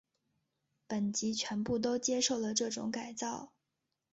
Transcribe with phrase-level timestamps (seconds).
[0.87, 3.51] 本级全部都接受了这种改造。